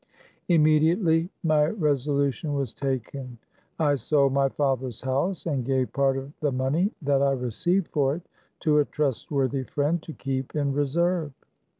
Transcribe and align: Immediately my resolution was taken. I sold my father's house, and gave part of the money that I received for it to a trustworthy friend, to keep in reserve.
Immediately 0.49 1.29
my 1.43 1.65
resolution 1.67 2.55
was 2.55 2.73
taken. 2.73 3.37
I 3.77 3.93
sold 3.93 4.33
my 4.33 4.49
father's 4.49 4.99
house, 5.01 5.45
and 5.45 5.63
gave 5.63 5.93
part 5.93 6.17
of 6.17 6.33
the 6.39 6.51
money 6.51 6.91
that 7.03 7.21
I 7.21 7.33
received 7.33 7.89
for 7.89 8.15
it 8.15 8.23
to 8.61 8.79
a 8.79 8.85
trustworthy 8.85 9.61
friend, 9.61 10.01
to 10.01 10.13
keep 10.13 10.55
in 10.55 10.73
reserve. 10.73 11.33